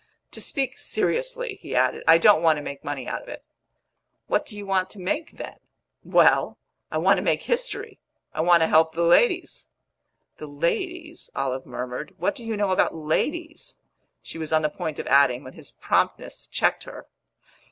"To 0.31 0.41
speak 0.41 0.79
seriously," 0.79 1.59
he 1.61 1.75
added, 1.75 2.03
"I 2.07 2.17
don't 2.17 2.41
want 2.41 2.57
to 2.57 2.63
make 2.63 2.83
money 2.83 3.07
out 3.07 3.21
of 3.21 3.27
it." 3.29 3.45
"What 4.25 4.47
do 4.47 4.57
you 4.57 4.65
want 4.65 4.89
to 4.89 4.99
make 4.99 5.33
then?" 5.33 5.59
"Well, 6.03 6.57
I 6.89 6.97
want 6.97 7.17
to 7.17 7.21
make 7.21 7.43
history! 7.43 7.99
I 8.33 8.41
want 8.41 8.61
to 8.61 8.67
help 8.67 8.93
the 8.93 9.03
ladies." 9.03 9.67
"The 10.37 10.47
ladies?" 10.47 11.29
Olive 11.35 11.67
murmured. 11.67 12.15
"What 12.17 12.33
do 12.33 12.43
you 12.43 12.57
know 12.57 12.71
about 12.71 12.95
ladies?" 12.95 13.75
she 14.23 14.39
was 14.39 14.51
on 14.51 14.63
the 14.63 14.69
point 14.69 14.97
of 14.97 15.05
adding, 15.05 15.43
when 15.43 15.53
his 15.53 15.69
promptness 15.69 16.47
checked 16.47 16.85
her. 16.85 17.05